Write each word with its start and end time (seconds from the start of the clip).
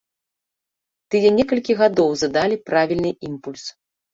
Тыя 1.15 1.29
некалькі 1.37 1.77
гадоў 1.83 2.11
задалі 2.25 2.61
правільны 2.71 3.11
імпульс. 3.29 3.65